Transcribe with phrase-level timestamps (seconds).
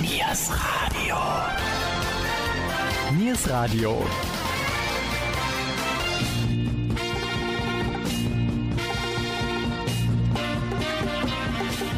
[0.00, 1.16] Niers Radio.
[3.12, 3.98] Niers Radio.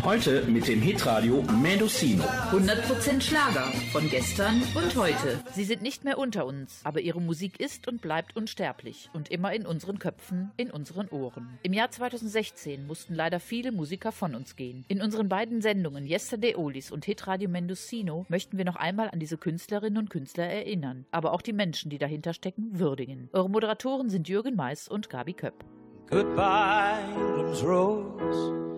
[0.04, 2.25] Heute mit dem Hitradio Mendocino.
[2.51, 5.40] 100% Schlager von gestern und heute.
[5.53, 9.53] Sie sind nicht mehr unter uns, aber ihre Musik ist und bleibt unsterblich und immer
[9.53, 11.57] in unseren Köpfen, in unseren Ohren.
[11.62, 14.85] Im Jahr 2016 mussten leider viele Musiker von uns gehen.
[14.88, 19.39] In unseren beiden Sendungen Yesterday Oldies und Hitradio Mendocino möchten wir noch einmal an diese
[19.39, 23.29] Künstlerinnen und Künstler erinnern, aber auch die Menschen, die dahinter stecken, würdigen.
[23.33, 25.65] Eure Moderatoren sind Jürgen Mais und Gabi Köpp.
[26.11, 28.72] Goodbye, England's Rose.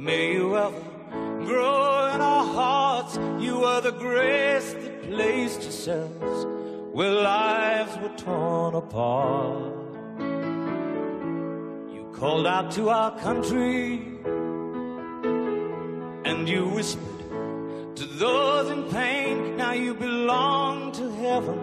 [0.00, 0.80] May you ever
[1.44, 3.18] grow in our hearts.
[3.38, 6.46] You are the grace that placed yourselves
[6.94, 9.74] where lives were torn apart.
[11.92, 13.96] You called out to our country
[16.24, 19.58] and you whispered to those in pain.
[19.58, 21.60] Now you belong to heaven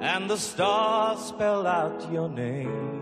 [0.00, 3.01] and the stars spell out your name.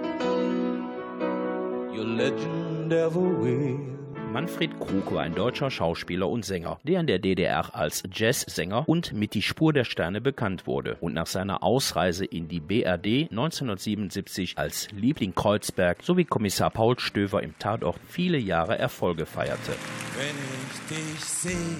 [4.33, 9.13] Manfred Krug war ein deutscher Schauspieler und Sänger, der in der DDR als Jazzsänger und
[9.13, 14.57] mit Die Spur der Sterne bekannt wurde und nach seiner Ausreise in die BRD 1977
[14.57, 19.73] als Liebling Kreuzberg sowie Kommissar Paul Stöver im Tatort viele Jahre Erfolge feierte.
[20.17, 20.35] Wenn
[20.69, 21.77] ich dich sehe,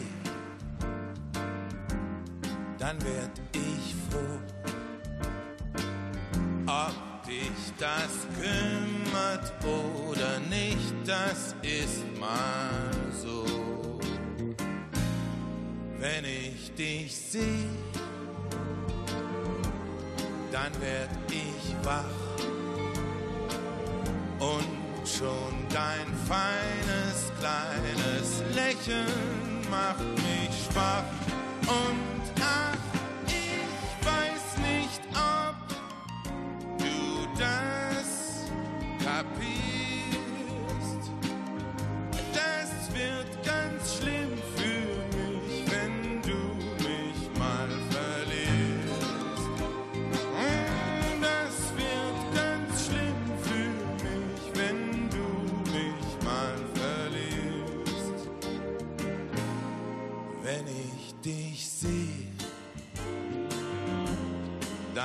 [2.78, 4.39] dann werd ich froh.
[6.67, 9.00] Ob dich das kümmert
[9.64, 12.70] oder nicht, das ist mal
[13.22, 13.46] so.
[16.00, 17.70] Wenn ich dich sehe,
[20.52, 22.06] dann werd ich wach
[24.40, 31.03] und schon dein feines kleines Lächeln macht mich schwach
[31.68, 32.71] und ach,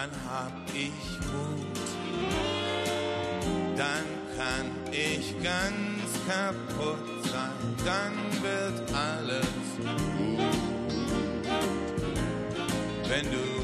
[0.07, 0.93] dann hab ich
[1.33, 1.67] Mut.
[3.77, 4.07] Dann
[4.37, 7.51] kann ich ganz kaputt sein,
[7.85, 9.47] dann wird alles
[9.79, 10.57] gut.
[13.09, 13.56] Wenn du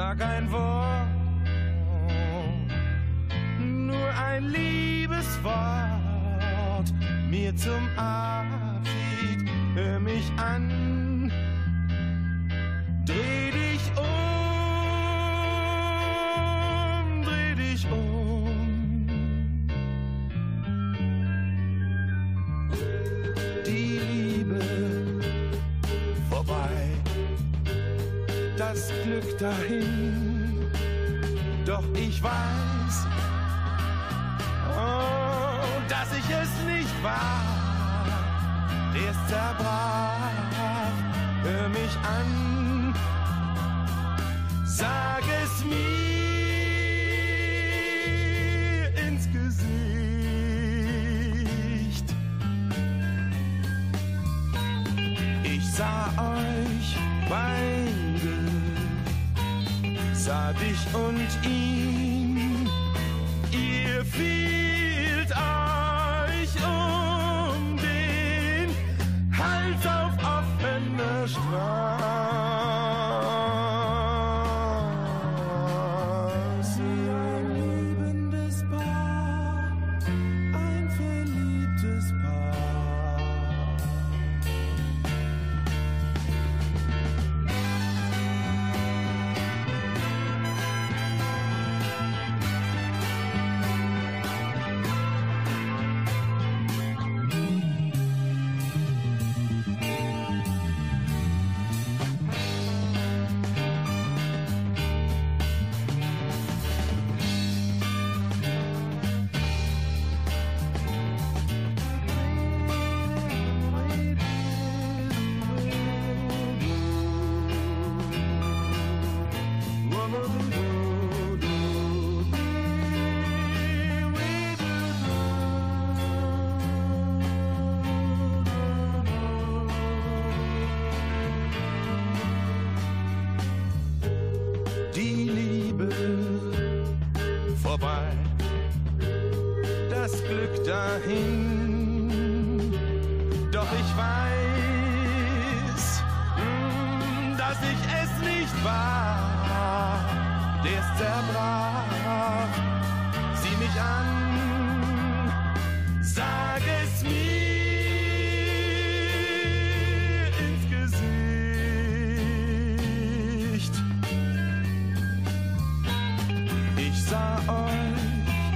[0.00, 0.99] sag ein Wort,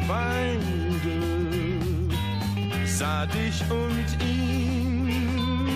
[0.08, 1.18] beide,
[2.86, 5.68] sah dich und ihn.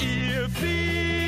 [0.00, 1.23] Ihr fielt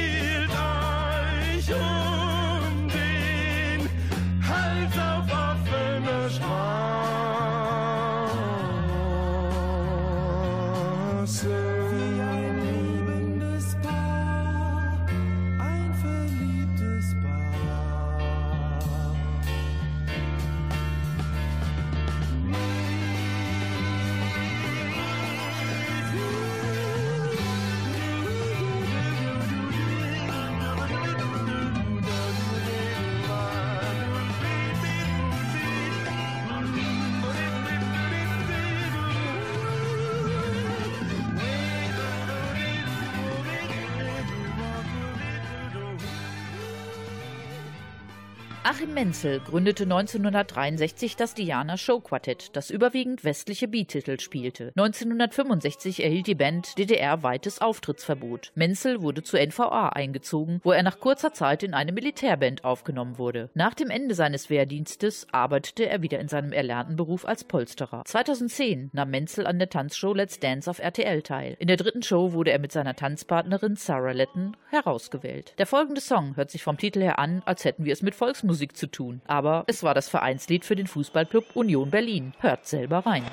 [48.76, 54.72] Achim Menzel gründete 1963 das Diana Show Quartett, das überwiegend westliche Beat-Titel spielte.
[54.76, 58.52] 1965 erhielt die Band DDR-weites Auftrittsverbot.
[58.54, 63.48] Menzel wurde zur NVA eingezogen, wo er nach kurzer Zeit in eine Militärband aufgenommen wurde.
[63.54, 68.02] Nach dem Ende seines Wehrdienstes arbeitete er wieder in seinem erlernten Beruf als Polsterer.
[68.04, 71.56] 2010 nahm Menzel an der Tanzshow Let's Dance auf RTL teil.
[71.60, 75.54] In der dritten Show wurde er mit seiner Tanzpartnerin Sarah Letten herausgewählt.
[75.56, 78.65] Der folgende Song hört sich vom Titel her an, als hätten wir es mit Volksmusik
[78.72, 79.20] zu tun.
[79.26, 82.32] Aber es war das Vereinslied für den Fußballclub Union Berlin.
[82.40, 83.24] Hört selber rein.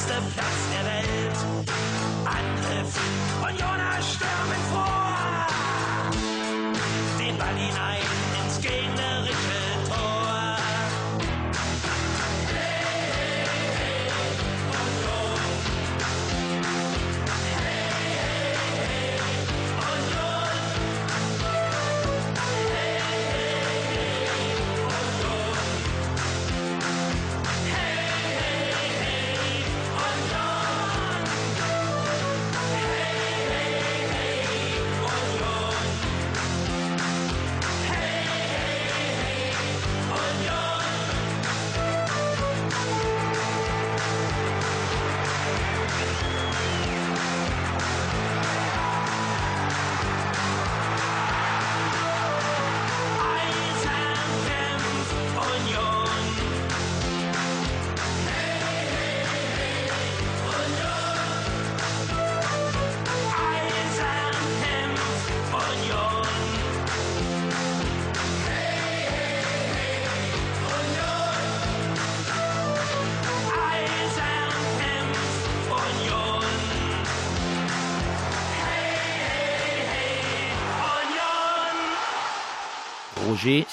[0.00, 1.36] Schönste Platz der Welt.
[2.24, 2.94] Angriff
[3.42, 3.69] und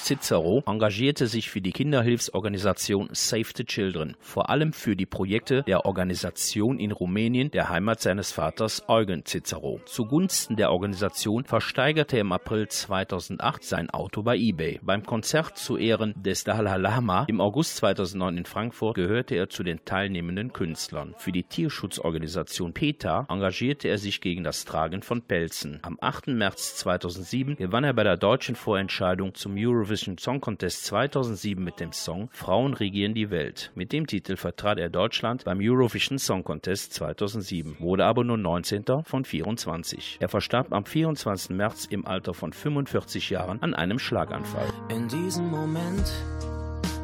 [0.08, 5.84] Cicero engagierte sich für die Kinderhilfsorganisation Save the Children, vor allem für die Projekte der
[5.84, 9.82] Organisation in Rumänien, der Heimat seines Vaters Eugen Cicero.
[9.84, 14.80] Zugunsten der Organisation versteigerte er im April 2008 sein Auto bei eBay.
[14.82, 19.62] Beim Konzert zu Ehren des Dalai Lama im August 2009 in Frankfurt gehörte er zu
[19.62, 21.14] den teilnehmenden Künstlern.
[21.18, 25.80] Für die Tierschutzorganisation PETA engagierte er sich gegen das Tragen von Pelzen.
[25.82, 26.28] Am 8.
[26.28, 31.92] März 2007 gewann er bei der deutschen Vorentscheidung zum Eurovision Song Contest 2007 mit dem
[31.92, 33.72] Song Frauen regieren die Welt.
[33.74, 38.84] Mit dem Titel vertrat er Deutschland beim Eurovision Song Contest 2007, wurde aber nur 19.
[39.04, 40.18] von 24.
[40.20, 41.56] Er verstarb am 24.
[41.56, 44.68] März im Alter von 45 Jahren an einem Schlaganfall.
[44.88, 46.12] In diesem Moment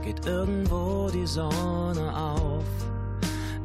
[0.04, 2.64] geht irgendwo die Sonne auf,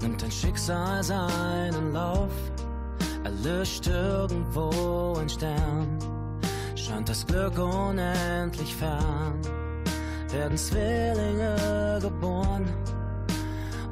[0.02, 2.32] nimmt dein Schicksal seinen Lauf,
[3.24, 6.19] erlischt irgendwo ein Stern,
[6.90, 9.40] scheint das Glück unendlich fern,
[10.32, 12.66] werden Zwillinge geboren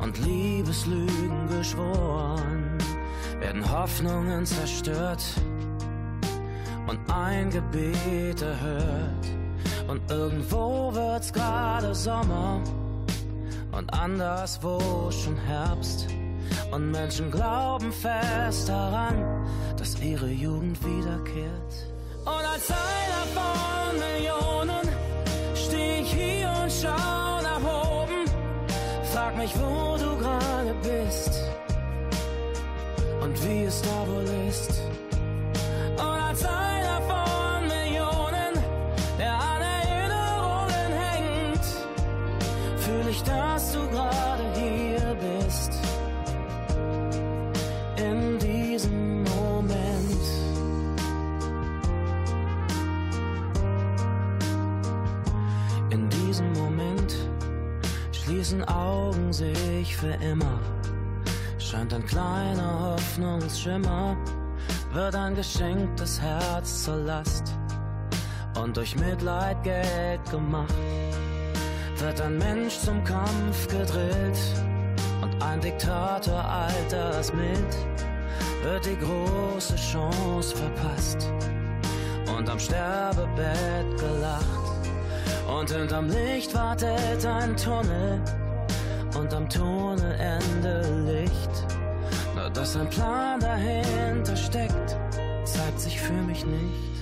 [0.02, 2.78] und Liebeslügen geschworen,
[3.40, 5.24] werden Hoffnungen zerstört
[6.88, 9.26] und ein Gebet erhört.
[9.88, 12.62] Und irgendwo wird's gerade Sommer
[13.72, 16.08] und anderswo schon Herbst.
[16.72, 21.97] Und Menschen glauben fest daran, dass ihre Jugend wiederkehrt.
[22.28, 24.90] Und als einer von Millionen
[25.56, 28.26] steh ich hier und schau nach oben.
[29.14, 31.42] Frag mich, wo du gerade bist
[33.22, 34.72] und wie es da wohl ist.
[35.96, 38.54] Und als einer von Millionen,
[39.18, 41.66] der an Erinnerungen hängt,
[42.84, 44.67] fühle ich, dass du gerade hier
[58.48, 60.60] schließen Augen sich für immer.
[61.60, 64.16] Scheint ein kleiner Hoffnungsschimmer
[64.94, 67.54] wird ein geschenktes Herz zur Last
[68.62, 70.74] und durch Mitleid Geld gemacht.
[71.98, 74.40] Wird ein Mensch zum Kampf gedrillt
[75.22, 77.76] und ein Diktator altersmild
[78.64, 81.30] wird die große Chance verpasst.
[82.38, 84.68] und am Sterbebett gelacht.
[85.48, 88.22] Und hinterm Licht wartet ein Tunnel
[89.18, 91.50] und am Tunnelende Licht.
[92.36, 94.98] Nur dass ein Plan dahinter steckt,
[95.44, 96.97] zeigt sich für mich nicht.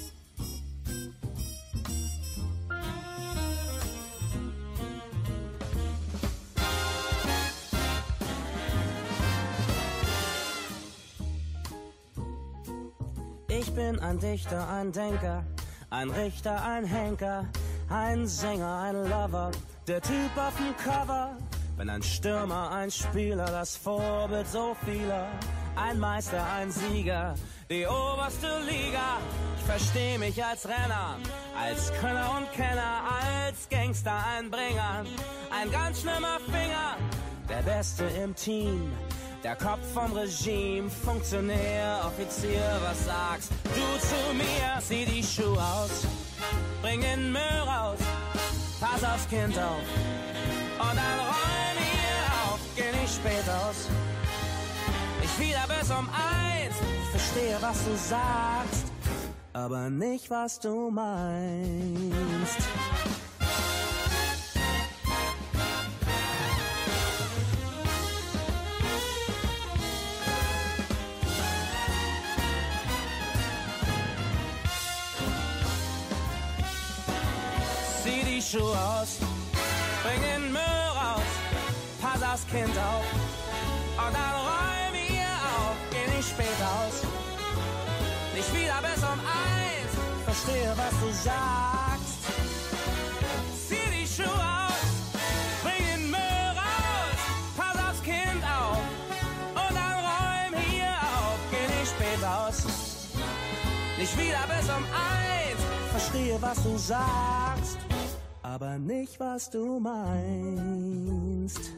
[13.95, 15.45] Bin ein Dichter, ein Denker,
[15.91, 17.47] ein Richter, ein Henker,
[17.89, 19.53] ein Sänger, ein Lover,
[19.87, 21.37] der Typ auf dem Cover.
[21.77, 25.29] Bin ein Stürmer, ein Spieler, das Vorbild so vieler,
[25.77, 27.35] ein Meister, ein Sieger,
[27.71, 29.19] die oberste Liga.
[29.59, 31.17] Ich versteh mich als Renner,
[31.57, 33.03] als Könner und Kenner,
[33.33, 35.05] als Gangster, ein Bringer,
[35.51, 36.97] ein ganz schlimmer Finger,
[37.49, 38.93] der Beste im Team.
[39.45, 44.81] Der Kopf vom Regime, Funktionär, Offizier, was sagst du zu mir?
[44.81, 46.07] Zieh die Schuhe aus,
[46.81, 47.99] bring den Müll raus,
[48.81, 49.83] pass aufs Kind auf
[50.79, 53.91] und dann räum hier auf, geh nicht spät aus.
[55.23, 58.87] Ich wieder bis um eins, ich verstehe, was du sagst,
[59.53, 62.63] aber nicht, was du meinst.
[78.55, 79.19] Schuhe aus,
[80.05, 80.61] bring den Müll
[80.95, 81.33] raus,
[82.01, 83.05] pass aufs Kind auf.
[83.99, 87.03] Und dann räum hier auf, geh nicht spät aus.
[88.33, 89.93] Nicht wieder bis um eins,
[90.25, 92.21] verstehe, was du sagst.
[93.67, 94.87] Zieh die Schuhe aus,
[95.65, 97.19] bring den Müll raus,
[97.57, 98.79] pass aufs Kind auf.
[99.51, 102.63] Und dann räum hier auf, geh nicht spät aus.
[103.99, 107.84] Nicht wieder bis um eins, verstehe, was du sagst,
[108.55, 111.73] aber nicht, was du meinst.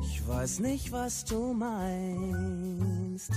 [0.00, 3.32] Ich weiß nicht, was du meinst.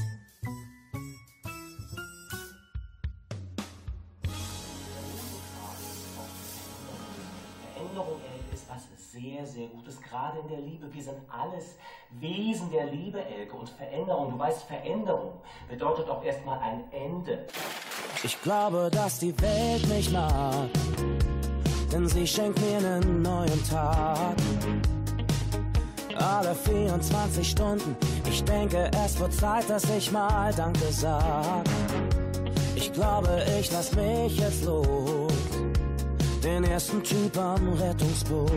[7.76, 10.94] Erinnerung El, ist was sehr, sehr Gutes, gerade in der Liebe.
[10.94, 11.76] Wir sind alles
[12.12, 13.58] Wesen der Liebe, Elke.
[13.58, 17.46] Und Veränderung, du weißt, Veränderung bedeutet auch erstmal ein Ende.
[18.24, 20.70] Ich glaube, dass die Welt mich mag,
[21.92, 24.36] denn sie schenkt mir einen neuen Tag.
[26.18, 27.96] Alle 24 Stunden,
[28.28, 31.64] ich denke, es wird Zeit, dass ich mal Danke sag.
[32.76, 35.34] Ich glaube, ich lass mich jetzt los
[36.46, 38.52] den ersten Typ am Rettungsboot.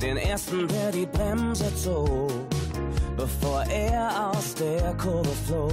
[0.00, 2.30] Den ersten, der die Bremse zog,
[3.16, 5.70] bevor er aus der Kurve flog.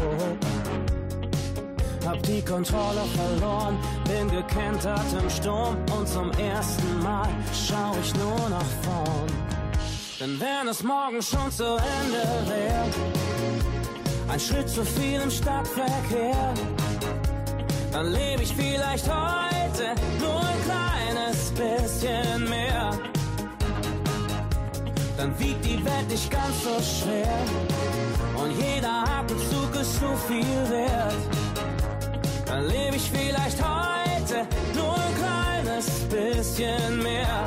[2.07, 8.49] Hab die Kontrolle verloren, bin gekentert im Sturm und zum ersten Mal schau ich nur
[8.49, 9.27] nach vorn.
[10.17, 12.85] Denn wenn es morgen schon zu Ende wäre,
[14.29, 16.53] ein Schritt zu viel im Stadtverkehr,
[17.91, 22.91] dann lebe ich vielleicht heute nur ein kleines bisschen mehr.
[25.17, 27.37] Dann wiegt die Welt nicht ganz so schwer
[28.41, 31.46] und jeder Atemzug ist so viel wert.
[32.47, 37.45] Dann lebe ich vielleicht heute nur ein kleines bisschen mehr.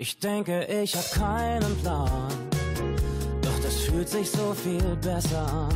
[0.00, 2.28] Ich denke, ich hab keinen Plan,
[3.42, 5.74] doch das fühlt sich so viel besser an.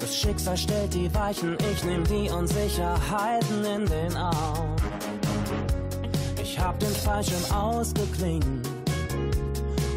[0.00, 4.77] Das Schicksal stellt die Weichen, ich nehm die Unsicherheiten in den Arm.
[6.68, 8.68] Hab den Fallschirm ausgeklingt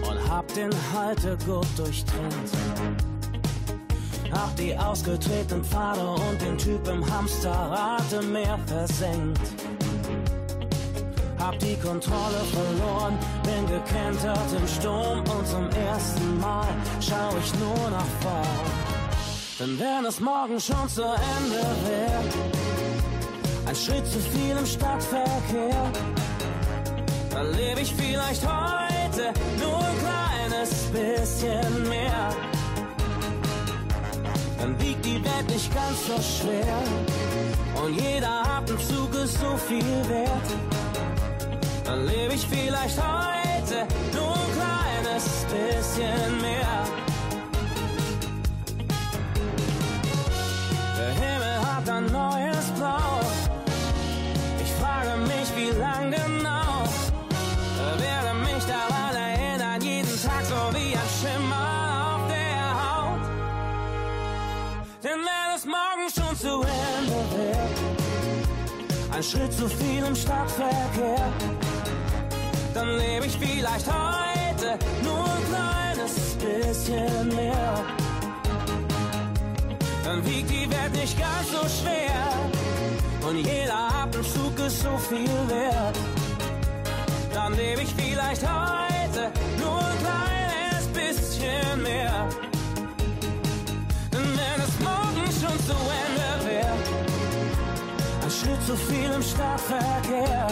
[0.10, 2.50] und hab den Haltegurt durchtrennt.
[4.32, 9.42] Hab die ausgetretenen Pfade und den Typ im Hamsterrad im Meer versenkt.
[11.38, 16.70] Hab die Kontrolle verloren, bin gekentert im Sturm und zum ersten Mal
[17.02, 18.48] schau ich nur nach vorn.
[19.60, 22.24] Denn wenn es morgen schon zu Ende wäre,
[23.66, 25.92] ein Schritt zu viel im Stadtverkehr,
[27.42, 32.30] dann lebe ich vielleicht heute nur ein kleines bisschen mehr.
[34.60, 36.78] Dann wiegt die Welt nicht ganz so schwer
[37.84, 40.50] und jeder Atemzug ist so viel wert
[41.84, 46.84] dann lebe ich vielleicht heute nur ein kleines bisschen mehr.
[50.98, 52.41] Der Himmel hat ein neues
[69.22, 71.32] ein Schritt zu viel im Stadtverkehr
[72.74, 77.84] dann lebe ich vielleicht heute nur ein kleines bisschen mehr.
[80.04, 85.98] Dann wiegt die Welt nicht ganz so schwer und jeder Atemzug ist so viel wert.
[87.32, 92.28] Dann lebe ich vielleicht heute nur ein kleines bisschen mehr.
[94.14, 96.11] Denn wenn es morgen schon zu Ende
[98.66, 100.48] zu viel im Stadtverkehr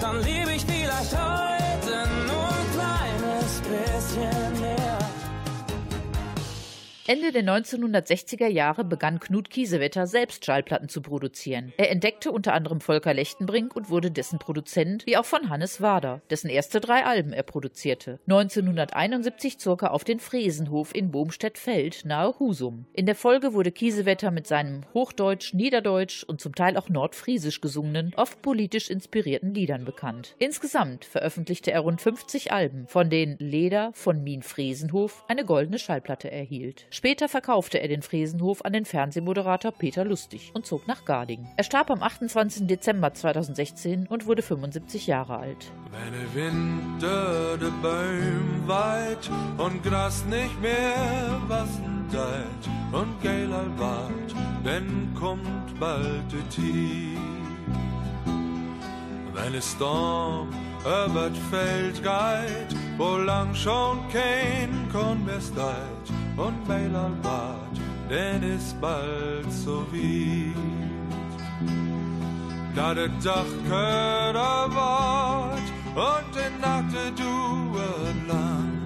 [0.00, 4.75] dann lebe ich vielleicht heute nur ein kleines bisschen mehr.
[7.08, 11.72] Ende der 1960er Jahre begann Knut Kiesewetter selbst Schallplatten zu produzieren.
[11.76, 16.20] Er entdeckte unter anderem Volker Lechtenbrink und wurde dessen Produzent, wie auch von Hannes Wader,
[16.30, 18.18] dessen erste drei Alben er produzierte.
[18.26, 22.86] 1971 zog er auf den Fresenhof in Bohmstedt-Feld nahe Husum.
[22.92, 28.14] In der Folge wurde Kiesewetter mit seinem Hochdeutsch, Niederdeutsch und zum Teil auch Nordfriesisch gesungenen,
[28.16, 30.34] oft politisch inspirierten Liedern bekannt.
[30.40, 36.32] Insgesamt veröffentlichte er rund 50 Alben, von denen Leder von Mien Fresenhof eine goldene Schallplatte
[36.32, 36.88] erhielt.
[36.96, 41.46] Später verkaufte er den Fresenhof an den Fernsehmoderator Peter Lustig und zog nach Garding.
[41.58, 42.66] Er starb am 28.
[42.66, 45.70] Dezember 2016 und wurde 75 Jahre alt.
[45.90, 54.34] Wenn der Winter de Bäum weit und Gras nicht mehr wassen deit und geiler wart,
[54.64, 57.18] dann kommt bald de Tief.
[59.34, 60.48] Wenn es Storm
[60.80, 68.78] über Feld geht, wo lang schon kein Korn mehr steit und Mailer wart, denn ist
[68.80, 70.54] bald so weit.
[72.74, 78.82] Da der Dachköder wart und die Nacht duet lang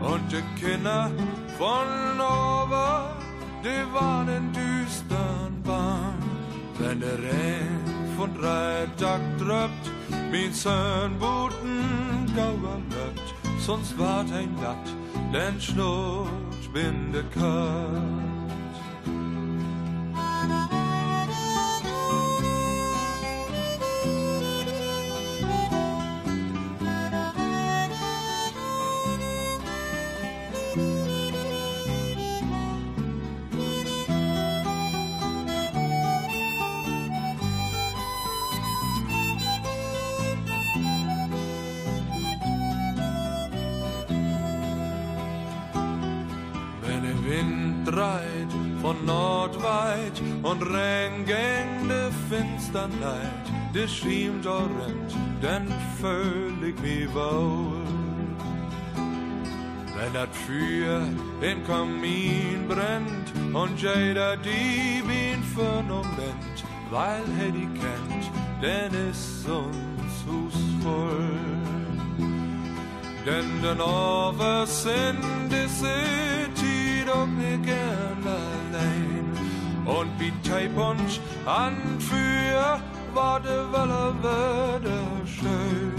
[0.00, 1.10] und die Kinder
[1.58, 3.10] von oben,
[3.64, 6.14] die waren in düstern Bahn.
[6.78, 9.90] Wenn der Regen von drei Tag tröpft,
[10.30, 14.88] mit seinen Booten gauer löppt, sonst wart ein Natt,
[15.32, 18.31] denn schnurrt bin der Kurt.
[50.62, 55.68] Nordweit und renn gegen de Finsternheit, de schiemt orrend, den
[56.00, 57.82] völlig wie wohl.
[59.96, 61.06] Wenn dat Feuer
[61.40, 68.30] den Kamin brennt und jeder die Bien für Moment, weil er die kennt,
[68.62, 71.30] denn ist uns Hus voll.
[73.24, 79.31] Denn den Overs in de City doch mir gern allein.
[79.84, 82.80] Und wie Teipunsch an für
[83.14, 85.92] war de Welle würde schön,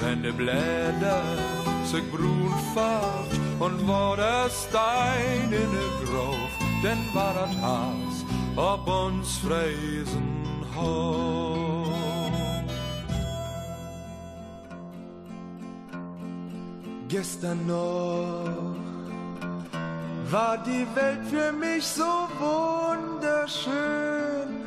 [0.00, 1.22] wenn de Blätter
[1.84, 8.24] sich brun färbt und war der Stein in de Grof, denn war das Haus
[8.56, 9.40] ob uns
[10.76, 11.86] hoch.
[17.08, 18.76] Gestern noch
[20.30, 22.28] war die Welt für mich so
[23.20, 24.60] wunderschön.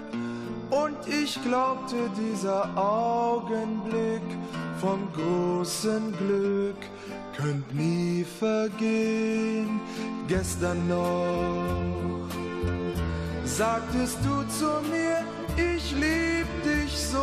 [0.70, 4.22] Und ich glaubte, dieser Augenblick
[4.80, 6.78] vom großen Glück
[7.36, 9.80] könnt nie vergehen.
[10.28, 12.30] Gestern noch
[13.46, 15.24] sagtest du zu mir,
[15.58, 17.20] ich lieb dich so.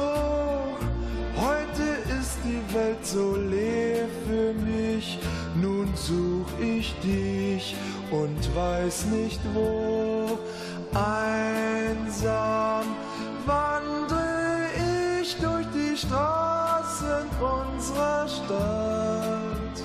[1.37, 1.83] Heute
[2.21, 5.19] ist die Welt so leer für mich,
[5.61, 7.75] nun such ich dich
[8.11, 10.38] und weiß nicht wo.
[10.92, 12.85] Einsam
[13.46, 14.66] wandre
[15.20, 19.85] ich durch die Straßen unserer Stadt.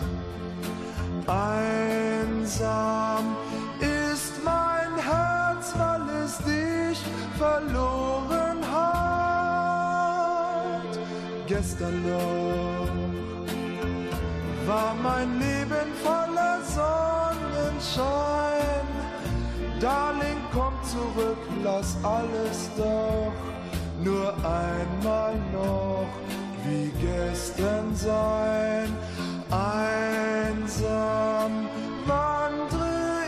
[1.27, 3.37] Einsam
[3.79, 6.99] ist mein Herz, weil es dich
[7.37, 9.61] verloren hat.
[11.47, 12.89] Gestern noch
[14.65, 18.94] war mein Leben voller Sonnenschein.
[19.85, 23.31] Darling, komm zurück, lass alles doch
[24.03, 26.07] nur einmal noch
[26.65, 28.89] wie gestern sein.
[29.51, 30.89] Einsam
[32.07, 33.25] wandre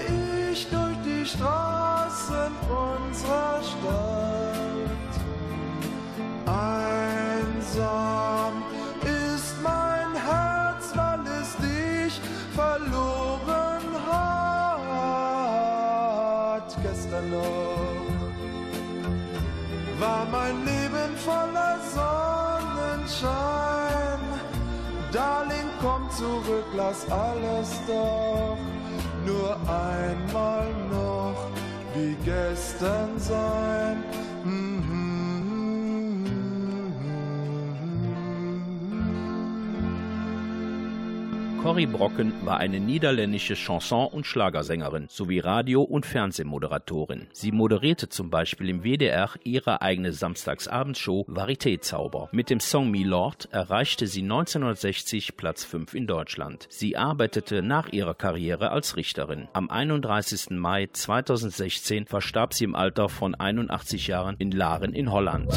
[0.50, 5.14] ich durch die Straßen unserer Stadt.
[6.48, 8.17] Einsam
[26.78, 28.58] lass alles doch
[29.26, 31.36] nur einmal noch
[31.96, 34.04] wie gestern sein.
[41.68, 47.28] Corrie Brocken war eine niederländische Chanson- und Schlagersängerin sowie Radio- und Fernsehmoderatorin.
[47.34, 52.30] Sie moderierte zum Beispiel im WDR ihre eigene Samstagsabendshow Varieté-Zauber.
[52.32, 56.68] Mit dem Song Me Lord erreichte sie 1960 Platz 5 in Deutschland.
[56.70, 59.50] Sie arbeitete nach ihrer Karriere als Richterin.
[59.52, 60.52] Am 31.
[60.52, 65.52] Mai 2016 verstarb sie im Alter von 81 Jahren in Laren in Holland.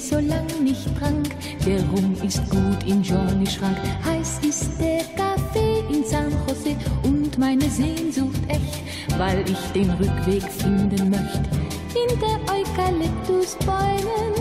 [0.00, 1.28] Ich so lang nicht trank.
[1.66, 3.76] Der Rum ist gut in Johnny Schrank.
[4.04, 8.82] Heiß ist der Kaffee in San Jose und meine Sehnsucht echt,
[9.18, 11.50] weil ich den Rückweg finden möchte.
[11.92, 14.34] Hinter Eukalyptusbäumen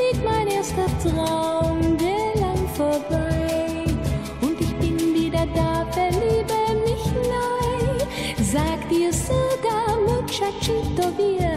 [0.00, 3.84] liegt mein erster Traum, der lang vorbei.
[4.40, 8.04] Und ich bin wieder da, verliebe mich neu.
[8.42, 11.56] Sag dir sogar, Muchachito, wir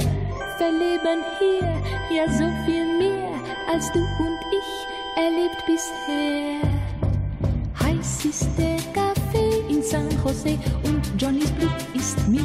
[0.58, 1.75] verleben hier
[2.15, 3.14] ja so viel mehr,
[3.71, 6.62] als du und ich erlebt bisher.
[7.82, 12.43] Heiß ist der Kaffee in San Jose und Johnnys Blut ist mild.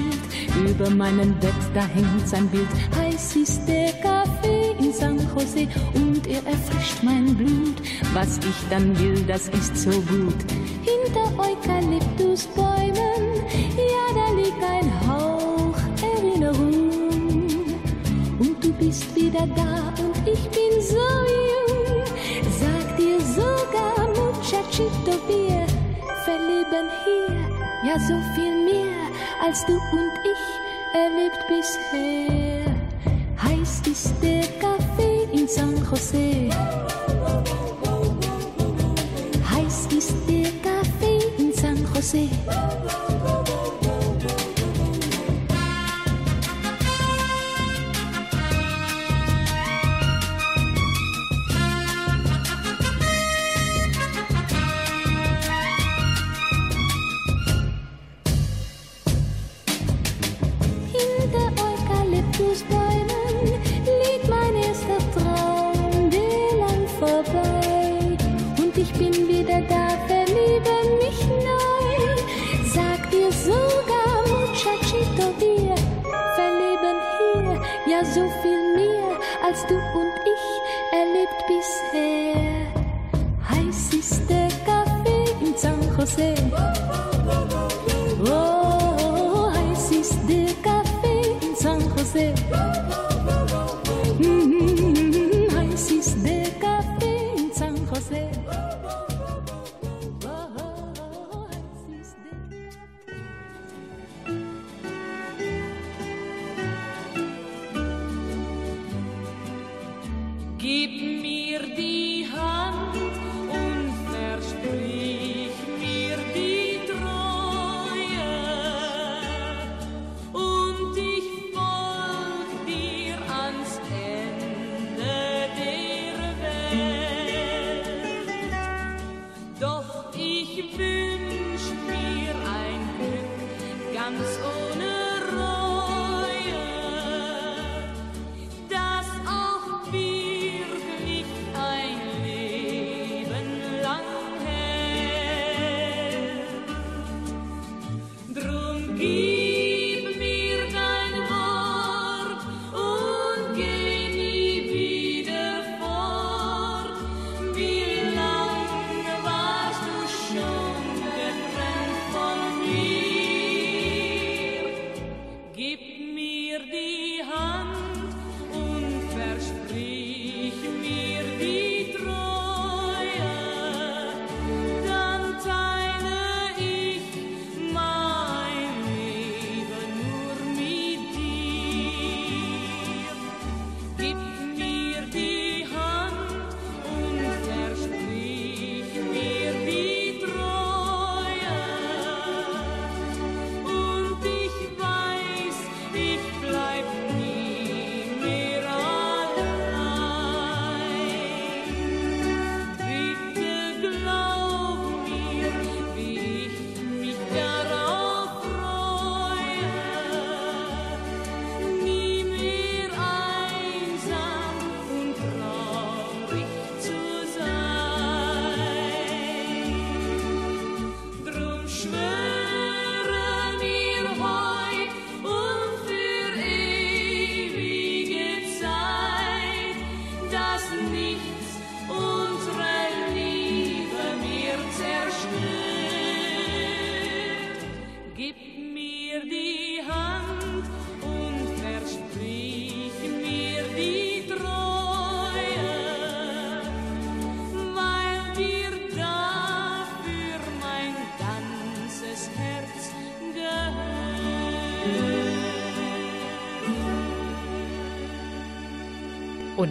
[0.68, 2.68] Über meinem Bett, da hängt sein Bild.
[2.96, 7.80] Heiß ist der Kaffee in San Jose und er erfrischt mein Blut.
[8.12, 10.36] Was ich dann will, das ist so gut.
[10.82, 13.22] Hinter Eukalyptusbäumen,
[13.76, 16.90] ja, da liegt ein Hauch Erinnerung.
[18.38, 19.89] Und du bist wieder da
[20.32, 22.04] ich bin so jung,
[22.60, 25.66] sag dir sogar, Muchachito, wir
[26.24, 27.40] verleben hier
[27.86, 28.94] ja so viel mehr,
[29.44, 30.44] als du und ich
[30.94, 32.76] erlebt bisher.
[33.42, 36.50] Heiß ist der Kaffee in San Jose.
[39.50, 42.28] Heiß ist der Kaffee in San Jose.
[74.90, 75.74] Geschichte wir
[76.34, 80.69] verleben hier ja so viel mehr als du und ich.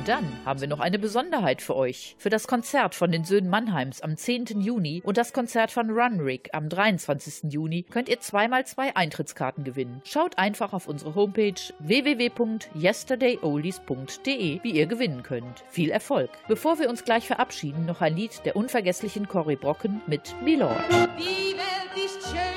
[0.10, 2.16] dann haben wir noch eine Besonderheit für euch.
[2.18, 4.60] Für das Konzert von den Söhnen Mannheims am 10.
[4.60, 7.54] Juni und das Konzert von Runrig am 23.
[7.54, 10.02] Juni könnt ihr zweimal zwei Eintrittskarten gewinnen.
[10.04, 15.64] Schaut einfach auf unsere Homepage www.yesterdayoldies.de, wie ihr gewinnen könnt.
[15.70, 16.32] Viel Erfolg!
[16.48, 20.90] Bevor wir uns gleich verabschieden, noch ein Lied der unvergesslichen Cory Brocken mit Milord.
[21.20, 22.49] Die Welt ist schön.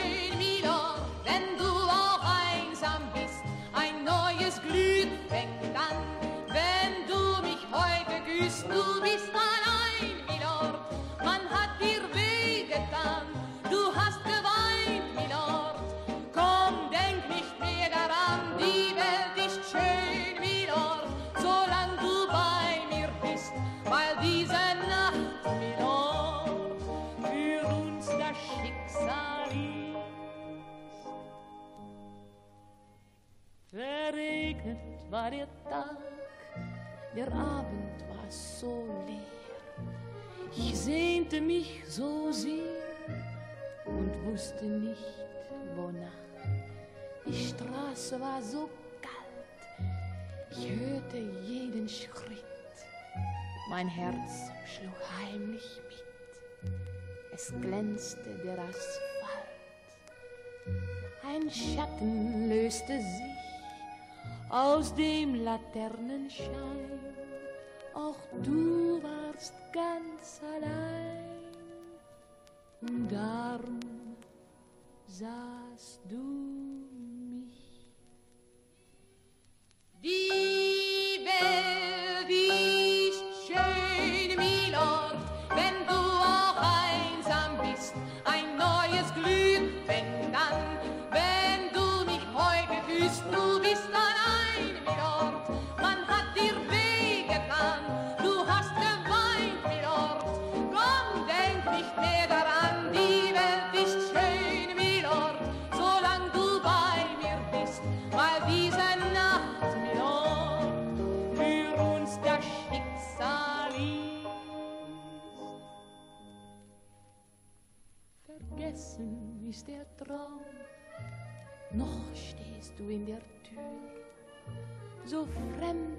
[35.22, 35.30] war
[35.70, 35.96] Tag,
[37.14, 39.86] der Abend war so leer.
[40.50, 42.82] Ich sehnte mich so sehr
[43.86, 45.14] und wusste nicht,
[45.76, 46.08] wonach.
[47.24, 48.68] Die Straße war so
[49.00, 49.88] kalt,
[50.50, 52.44] ich hörte jeden Schritt.
[53.70, 56.72] Mein Herz schlug heimlich mit,
[57.32, 59.52] es glänzte der Asphalt.
[61.24, 63.51] Ein Schatten löste sich
[64.52, 67.00] aus dem Laternenschein.
[67.94, 71.24] Auch du warst ganz allein
[72.82, 73.80] und darum
[75.06, 76.18] sahst du
[77.48, 77.86] mich.
[80.02, 82.01] Die Welt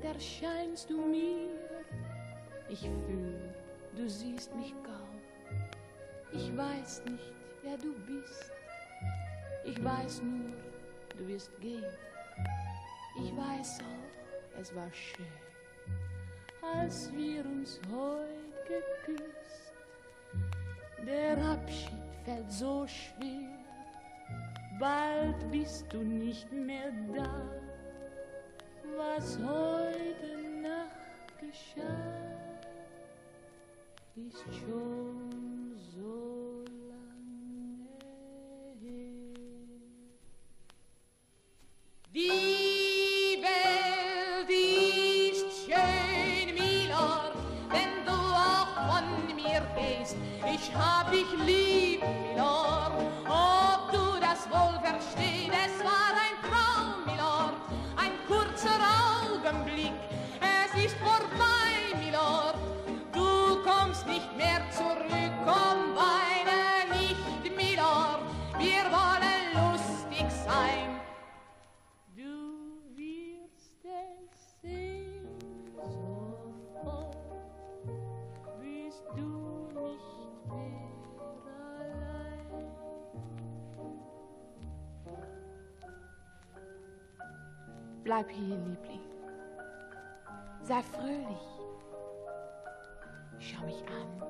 [0.04, 1.50] erscheinst du mir,
[2.70, 3.54] ich fühl,
[3.96, 5.22] du siehst mich kaum.
[6.32, 8.52] Ich weiß nicht, wer du bist,
[9.66, 10.52] ich weiß nur,
[11.18, 11.86] du wirst gehen.
[13.16, 15.26] Ich weiß auch, es war schön,
[16.62, 19.74] als wir uns heut geküsst.
[21.06, 21.92] Der Abschied
[22.26, 23.50] fällt so schwer,
[24.80, 27.63] bald bist du nicht mehr da.
[28.96, 31.82] Was heute Nacht geschah,
[34.16, 37.90] ist schon so lange
[38.80, 39.14] her.
[42.14, 47.36] Die Welt ist schön, Milord,
[47.72, 50.16] wenn du auch von mir gehst.
[50.54, 51.63] Ich hab dich lieb,
[88.14, 89.02] Bleib hier, Liebling.
[90.62, 91.48] Sei fröhlich.
[93.40, 94.24] Schau mich an.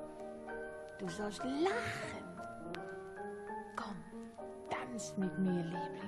[0.97, 2.23] Du sollst lachen.
[3.75, 3.97] Komm,
[4.69, 6.02] tanz mit mir, Liebling.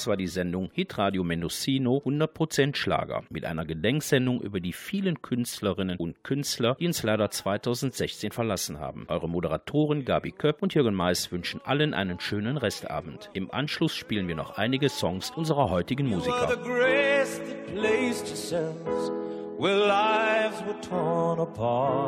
[0.00, 5.98] Das war die Sendung Hitradio Mendocino 100% Schlager mit einer Gedenksendung über die vielen Künstlerinnen
[5.98, 9.04] und Künstler, die uns leider 2016 verlassen haben.
[9.08, 13.28] Eure Moderatoren Gabi Köpp und Jürgen Mais wünschen allen einen schönen Restabend.
[13.34, 16.56] Im Anschluss spielen wir noch einige Songs unserer heutigen Musiker.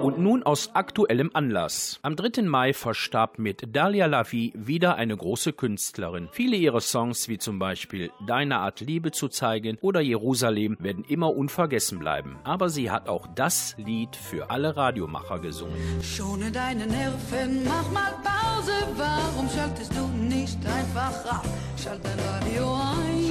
[0.03, 1.99] Und nun aus aktuellem Anlass.
[2.01, 2.41] Am 3.
[2.45, 6.31] Mai verstarb mit Dalia Lavi wieder eine große Künstlerin.
[6.33, 11.37] Viele ihrer Songs, wie zum Beispiel Deine Art Liebe zu zeigen oder Jerusalem, werden immer
[11.37, 12.39] unvergessen bleiben.
[12.43, 15.77] Aber sie hat auch das Lied für alle Radiomacher gesungen.
[16.03, 18.73] Schone deine Nerven, mach mal Pause.
[18.97, 21.45] Warum schaltest du nicht einfach ab?
[21.77, 23.31] Schalt dein Radio ein.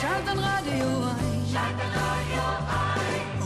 [0.00, 1.27] Schalt dein Radio ein.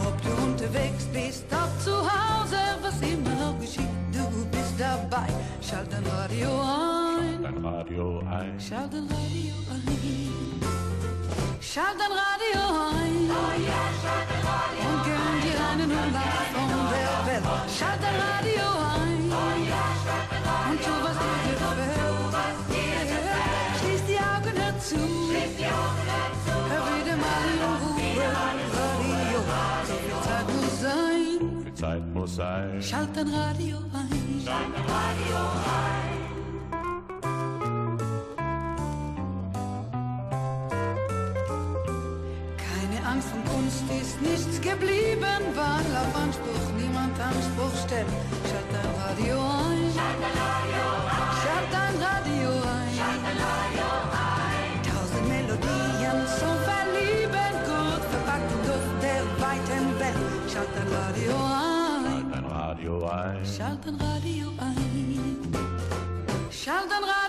[0.04, 5.28] Ob du unterwegs bist, ob zu Hause, was immer geschieht, du bist dabei.
[5.60, 7.44] Schalt dein Radio ein.
[7.44, 8.58] Schalt dein Radio ein.
[11.60, 12.60] Schalt dein Radio
[12.98, 13.30] ein.
[13.30, 14.86] Oh yeah, schalt dein Radio ein.
[14.88, 17.44] Und gönn dir einen Umlauf von der Welt.
[17.78, 18.66] Schalt dein Radio
[18.98, 19.20] ein.
[19.30, 20.70] Oh yeah, schalt dein Radio ein.
[20.72, 21.56] Und tu, was dir
[23.06, 23.74] gefällt.
[23.80, 25.00] Schließ die Augen, dazu.
[25.30, 26.01] Schließ die Augen.
[31.82, 32.80] Zeit muss sein.
[32.80, 34.40] Schalt dein Radio ein.
[34.44, 35.38] Schalt dein Radio
[35.80, 36.12] ein.
[42.56, 48.06] Keine Angst von Kunst ist nichts geblieben, weil auf Anspruch niemand Anspruch stellt.
[48.48, 49.90] Schalt dein Radio ein.
[49.96, 51.34] Schalt dein Radio ein.
[51.42, 52.90] Schalt dein Radio ein.
[52.96, 54.01] Schalt dein Radio ein.
[63.12, 63.44] Ein.
[63.44, 65.52] Schalt dein Radio ein.
[66.50, 67.21] Schalt dein Radio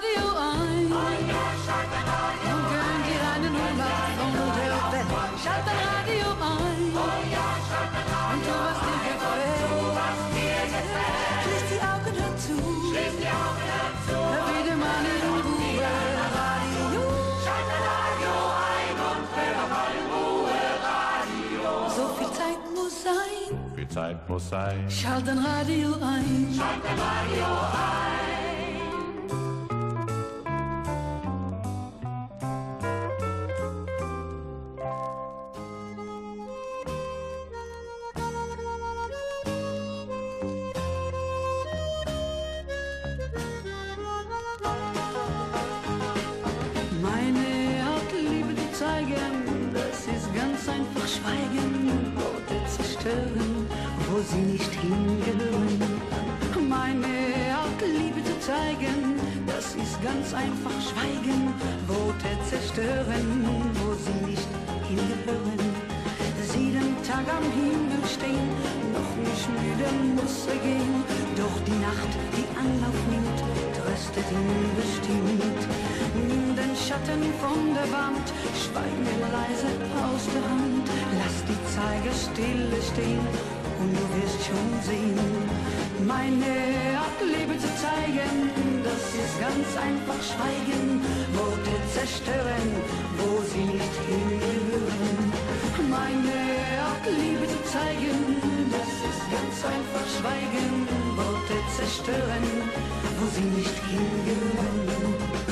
[24.33, 24.89] muss sein.
[24.89, 26.47] Schalt dein Radio ein.
[26.57, 28.22] Schalt dein Radio ein.
[60.03, 61.53] Ganz einfach Schweigen.
[61.87, 63.27] Worte zerstören,
[63.79, 64.49] wo sie nicht
[64.87, 65.63] hingehören.
[66.43, 68.49] Sieben Tage am Himmel stehen,
[68.91, 70.95] noch nicht müde muss er gehen.
[71.39, 73.39] Doch die Nacht, die Anlauf nimmt,
[73.77, 75.61] tröstet ihn bestimmt.
[76.27, 78.27] Nimm den Schatten von der Wand,
[78.59, 79.71] schweig mir leise
[80.03, 80.85] aus der Hand.
[81.19, 83.25] Lass die Zeiger stille stehen
[83.79, 85.19] und du wirst schon sehen.
[86.05, 86.51] Meine
[86.99, 88.51] Art, Liebe zu zeigen,
[88.93, 91.01] das ist ganz einfach Schweigen.
[91.33, 92.69] Worte zerstören,
[93.17, 95.33] wo sie nicht hingehören.
[95.89, 96.37] Meine
[96.89, 98.17] Art, Liebe zu zeigen,
[98.75, 100.87] das ist ganz einfach Schweigen.
[101.17, 102.45] Worte zerstören,
[103.17, 105.42] wo sie nicht hingehören.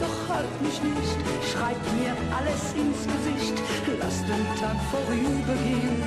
[0.00, 1.18] Doch halt mich nicht.
[1.52, 3.56] Schreib mir alles ins Gesicht.
[4.00, 6.02] Lass den Tag vorübergehen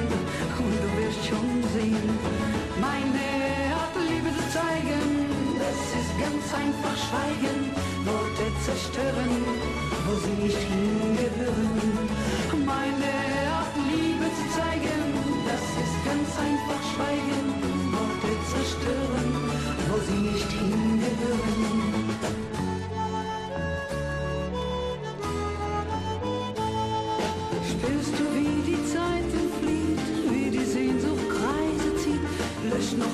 [0.59, 2.09] und du wirst schon sehen.
[2.81, 3.25] Meine
[3.77, 5.03] Art, Liebe zu zeigen,
[5.61, 7.59] das ist ganz einfach Schweigen.
[8.05, 9.33] Worte zerstören,
[10.05, 12.09] wo sie nicht hingehören.
[12.65, 13.22] Meine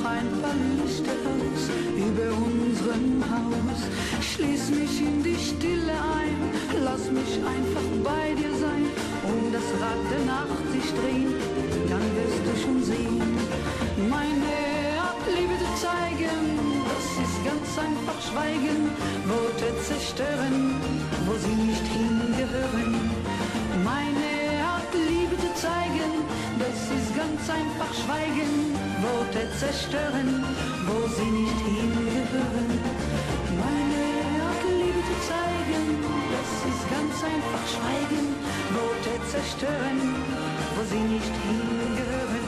[0.10, 3.80] Lösch noch ein paar Lichter aus über unserem Haus.
[4.22, 6.38] Schließ mich in die Stille ein,
[6.84, 8.86] lass mich einfach bei dir sein.
[9.24, 11.34] Und das Rad der Nacht sich drehen,
[11.90, 13.38] dann wirst du schon sehen.
[14.10, 14.54] Meine
[15.36, 16.40] Liebe zu zeigen,
[16.90, 18.90] das ist ganz einfach Schweigen.
[19.28, 20.76] Worte zerstören,
[21.26, 23.12] wo sie nicht hingehören.
[23.84, 24.30] Meine
[24.66, 26.12] Art, Liebe zu zeigen,
[26.58, 28.69] das ist ganz einfach Schweigen.
[29.10, 30.44] Worte zerstören,
[30.88, 32.70] wo sie nicht hingehören.
[33.66, 34.02] Meine
[34.82, 35.86] Liebe zu zeigen,
[36.36, 38.26] das ist ganz einfach Schweigen.
[38.78, 40.00] Worte zerstören,
[40.76, 42.46] wo sie nicht hingehören.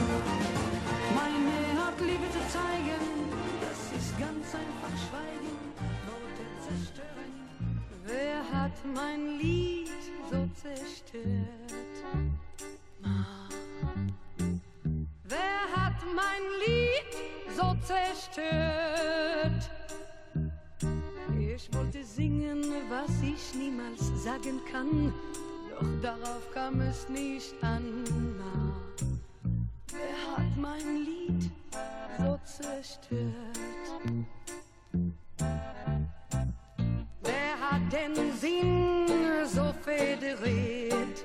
[1.20, 1.52] Meine
[2.08, 3.02] Liebe zu zeigen,
[3.64, 5.54] das ist ganz einfach Schweigen.
[6.10, 7.32] Worte zerstören.
[8.06, 9.90] Wer hat mein Lied
[10.30, 11.62] so zerstört?
[16.14, 17.12] Mein Lied
[17.56, 19.70] so zerstört?
[21.38, 25.12] Ich wollte singen, was ich niemals sagen kann,
[25.70, 28.04] doch darauf kam es nicht an.
[29.90, 31.50] Wer hat mein Lied
[32.18, 33.58] so zerstört?
[37.72, 39.06] hat den Sinn
[39.46, 41.24] so federiert?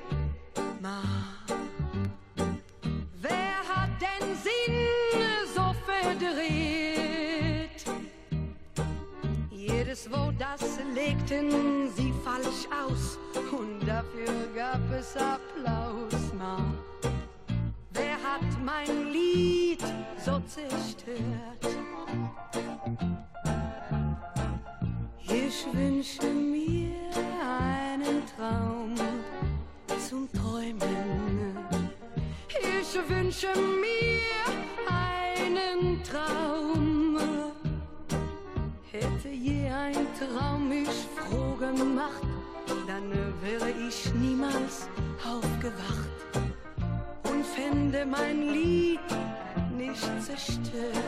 [0.82, 1.37] Ma.
[4.00, 4.78] Den Sinn
[5.56, 7.84] so federiert?
[9.50, 13.18] Jedes Wort, das legten sie falsch aus
[13.52, 16.34] und dafür gab es Applaus.
[16.38, 16.58] Ma.
[17.92, 19.84] Wer hat mein Lied
[20.24, 21.78] so zerstört?
[25.24, 26.94] Ich wünsche mir
[27.42, 28.87] einen Traum
[33.00, 34.22] Ich wünsche mir
[34.88, 37.18] einen Traum.
[38.92, 42.24] Hätte je ein Traum mich froh gemacht,
[42.88, 44.88] dann wäre ich niemals
[45.24, 46.52] aufgewacht
[47.24, 49.00] und fände mein Lied
[49.78, 51.07] nicht zerstört.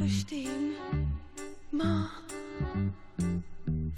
[0.00, 0.74] Verstehen,
[1.70, 2.10] Ma.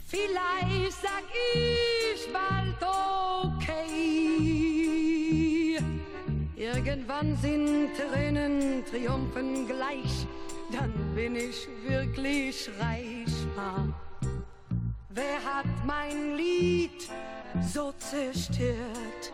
[0.07, 1.25] Vielleicht sag
[1.55, 2.83] ich bald
[3.63, 3.89] okay.
[6.57, 10.27] Irgendwann sind Tränen triumphen gleich,
[10.73, 13.47] dann bin ich wirklich reich.
[13.57, 13.89] Ma.
[15.09, 17.09] Wer hat mein Lied
[17.73, 19.32] so zerstört?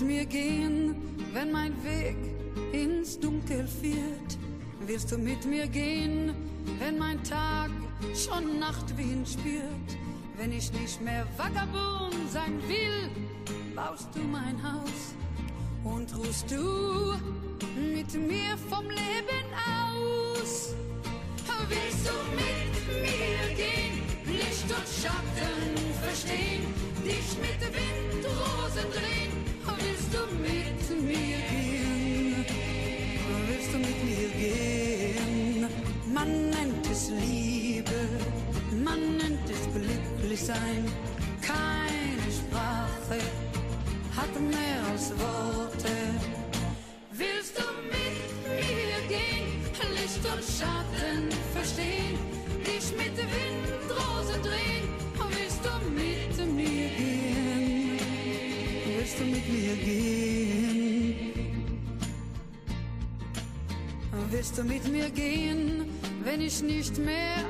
[0.00, 0.94] Mit mir gehen,
[1.32, 2.16] wenn mein Weg
[2.72, 4.38] ins Dunkel führt?
[4.86, 6.34] Willst du mit mir gehen,
[6.78, 7.70] wenn mein Tag
[8.14, 9.98] schon Nachtwind spürt?
[10.38, 13.10] Wenn ich nicht mehr Vagabund sein will,
[13.74, 15.14] baust du mein Haus
[15.84, 17.14] und ruhst du
[17.78, 20.74] mit mir vom Leben aus.
[21.68, 26.69] Willst du mit mir gehen, Licht und Schatten verstehen,
[40.40, 40.84] glücklich sein.
[41.40, 43.20] Keine Sprache
[44.16, 45.94] hat mehr als Worte.
[47.12, 49.62] Willst du mit mir gehen,
[49.94, 52.18] Licht und Schatten verstehen,
[52.66, 54.88] dich mit Windrosen drehen?
[55.32, 57.98] Willst du mit mir gehen?
[58.86, 61.16] Willst du mit mir gehen?
[64.30, 65.88] Willst du mit mir gehen,
[66.24, 67.44] wenn ich nicht mehr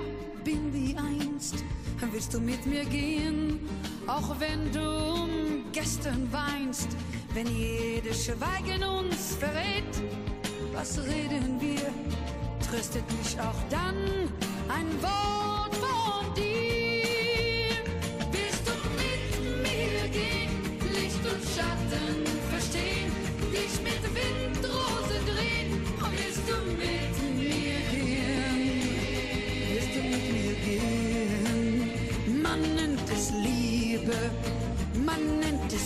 [0.45, 1.65] bin wie einst?
[2.09, 3.61] Willst du mit mir gehen,
[4.07, 6.89] auch wenn du um gestern weinst?
[7.35, 9.85] Wenn jede Schweigen uns verrät,
[10.73, 11.93] was reden wir?
[12.69, 13.97] Tröstet mich auch dann
[14.69, 15.50] ein Wort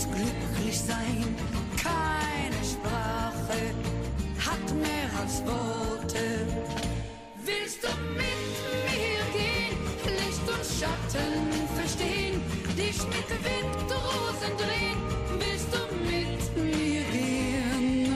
[0.03, 1.35] man nennt es glücklich sein.
[1.81, 3.59] Keine Sprache
[4.39, 6.47] hat mehr als Worte.
[7.43, 8.51] Willst du mit
[8.87, 11.35] mir gehen, Licht und Schatten
[11.75, 12.41] verstehen,
[12.77, 14.99] dich mit Windrosen drehen?
[15.39, 18.15] Willst du mit mir gehen?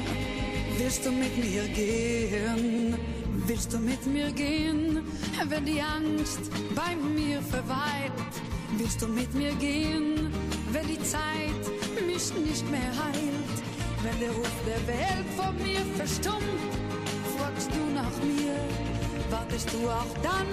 [0.77, 2.97] Willst du mit mir gehen?
[3.45, 4.99] Willst du mit mir gehen,
[5.47, 8.11] wenn die Angst bei mir verweilt?
[8.77, 10.31] Willst du mit mir gehen,
[10.71, 11.63] wenn die Zeit
[12.05, 13.57] mich nicht mehr heilt?
[14.03, 16.43] Wenn der Ruf der Welt vor mir verstummt,
[17.37, 18.55] fragst du nach mir,
[19.29, 20.47] wartest du auch dann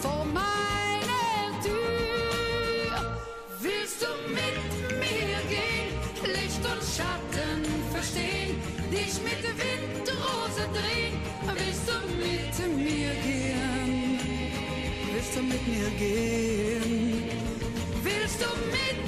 [0.00, 3.18] vor meiner Tür?
[3.60, 5.90] Willst du mit mir gehen,
[6.24, 8.56] Licht und Schatten verstehen,
[8.90, 11.20] dich mit Windrose drehen?
[11.54, 14.18] Willst du mit mir gehen?
[15.12, 17.30] Willst du mit mir gehen?
[18.02, 19.01] Willst du mit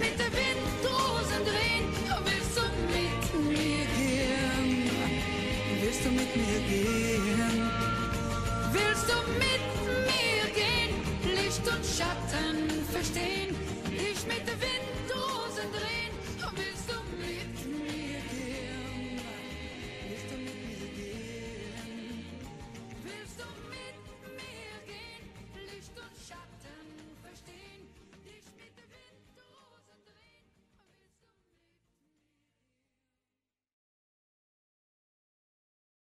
[0.00, 1.84] mit der Windrosen drehen.
[2.24, 4.90] Willst du mit mir gehen?
[5.80, 7.70] Willst du mit mir gehen?
[8.72, 9.64] Willst du mit
[10.08, 10.92] mir gehen?
[11.36, 13.67] Licht und Schatten verstehen.